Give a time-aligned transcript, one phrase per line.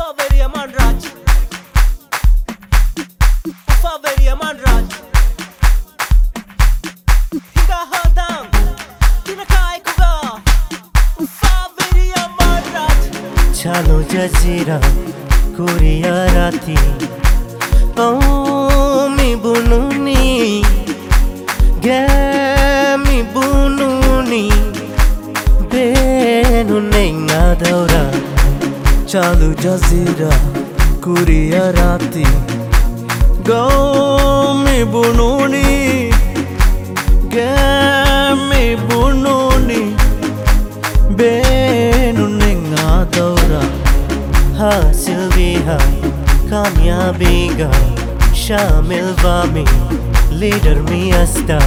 [0.00, 1.02] Faveriye mandraç
[3.82, 4.90] Faveriye mandraç
[7.56, 8.46] Hinga hodam
[9.26, 10.40] Dina kai kuva
[11.40, 13.00] Faveriye mandraç
[13.62, 14.80] Çalo cazira
[15.56, 16.74] Kuriya rati.
[17.98, 20.62] Oh mi bununi.
[21.82, 24.50] Gemi bununi.
[25.72, 28.19] Benu nenga daurat
[29.10, 30.34] चालू जजीरा,
[31.04, 32.24] कुरिया राती।
[33.48, 35.62] गाँव में बुनूनी,
[37.32, 39.82] गैम में बुनूनी,
[41.20, 43.64] बेनु निंगा दौरा।
[44.60, 45.80] हासिल भी है,
[46.46, 47.72] कामयाबी का,
[48.36, 49.66] शामिल वामी
[50.40, 51.58] लीडर मी अस्ता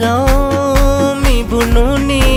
[0.00, 2.31] गाँव में बुनूनी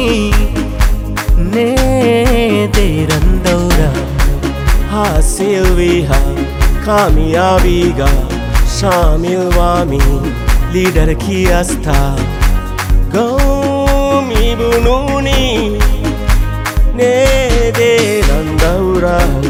[5.25, 6.20] Silvija,
[6.85, 8.07] Camila Viga,
[8.76, 9.99] Shamil Wami,
[10.71, 12.15] lider Kiasta.
[13.12, 15.79] Gomi Bununi,
[16.93, 19.45] Nede Nandaura.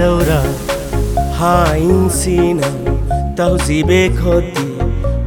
[0.00, 0.42] دورة
[1.40, 2.70] حاين سينا
[3.36, 4.68] توزيبك هدي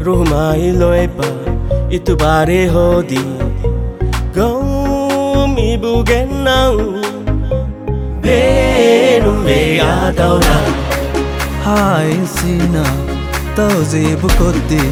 [0.06, 1.30] رهماي لويبا
[1.92, 3.22] إتباري هدي
[4.38, 6.78] قومي بوغناو
[8.24, 10.62] بينو بيا دورة
[11.66, 12.84] حاين سينا
[13.58, 14.84] توزيبك هدي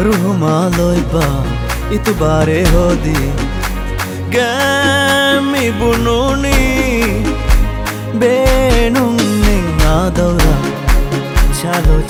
[0.00, 1.28] رهما لويبا
[1.92, 3.22] إتباري هدي
[4.34, 7.21] قامي بنوني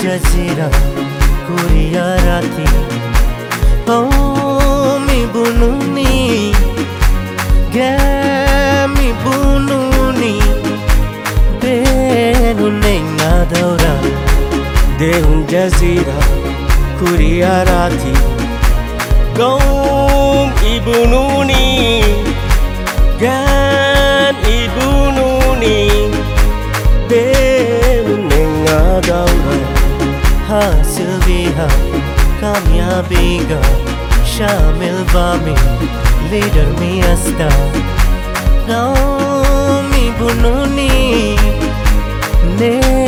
[0.01, 0.67] jazira
[1.45, 2.67] kuriya rati
[3.87, 6.53] o oh, mi bununi
[7.73, 7.91] ge
[8.95, 10.35] mi bununi.
[11.61, 13.33] De nu nenga
[14.99, 16.17] de un jazira
[16.99, 18.13] kuriya rati
[19.37, 21.63] gom ibununi
[23.21, 24.35] gan
[30.53, 31.11] हासिल
[32.41, 33.61] कामयाबी का
[34.33, 35.55] शामिल बामी
[36.31, 37.47] लीडर में अस्ता।
[38.67, 41.35] गाँव में बुनुनी
[42.59, 43.02] ने